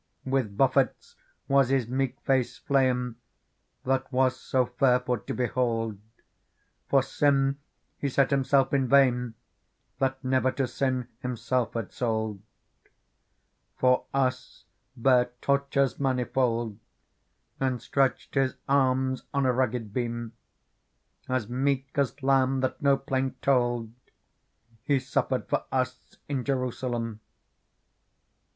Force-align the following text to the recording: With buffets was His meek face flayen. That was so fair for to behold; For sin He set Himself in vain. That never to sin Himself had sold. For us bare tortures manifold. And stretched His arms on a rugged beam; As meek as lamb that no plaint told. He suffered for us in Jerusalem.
With 0.25 0.57
buffets 0.57 1.15
was 1.47 1.69
His 1.69 1.87
meek 1.87 2.19
face 2.21 2.57
flayen. 2.57 3.17
That 3.85 4.11
was 4.11 4.35
so 4.35 4.65
fair 4.65 4.99
for 4.99 5.19
to 5.19 5.33
behold; 5.35 5.99
For 6.89 7.03
sin 7.03 7.59
He 7.99 8.09
set 8.09 8.31
Himself 8.31 8.73
in 8.73 8.87
vain. 8.87 9.35
That 9.99 10.23
never 10.23 10.51
to 10.53 10.67
sin 10.67 11.07
Himself 11.19 11.75
had 11.75 11.91
sold. 11.91 12.41
For 13.77 14.05
us 14.11 14.65
bare 14.97 15.29
tortures 15.39 15.99
manifold. 15.99 16.79
And 17.59 17.79
stretched 17.79 18.33
His 18.33 18.55
arms 18.67 19.25
on 19.35 19.45
a 19.45 19.53
rugged 19.53 19.93
beam; 19.93 20.33
As 21.29 21.47
meek 21.47 21.89
as 21.93 22.23
lamb 22.23 22.61
that 22.61 22.81
no 22.81 22.97
plaint 22.97 23.39
told. 23.43 23.93
He 24.83 24.99
suffered 24.99 25.47
for 25.47 25.65
us 25.71 26.15
in 26.27 26.43
Jerusalem. 26.43 27.19